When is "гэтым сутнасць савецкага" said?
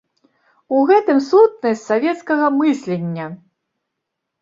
0.91-2.51